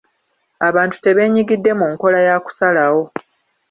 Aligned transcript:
Abantu 0.67 0.95
tebenyigidde 1.05 1.71
mu 1.79 1.85
nkola 1.93 2.19
ya 2.27 2.35
kusalawo. 2.43 3.03